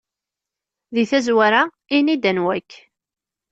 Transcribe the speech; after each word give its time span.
Deg 0.95 1.07
tazwara 1.09 1.61
ini-d 1.97 2.23
anwa-k! 2.31 2.71